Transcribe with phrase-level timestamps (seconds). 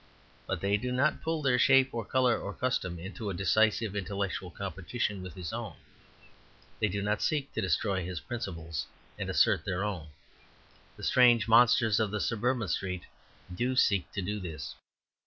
[0.47, 4.49] But they do not put their shape or colour or custom into a decisive intellectual
[4.49, 5.75] competition with his own.
[6.79, 8.87] They do not seek to destroy his principles
[9.19, 10.07] and assert their own;
[10.97, 13.03] the stranger monsters of the suburban street
[13.53, 14.73] do seek to do this.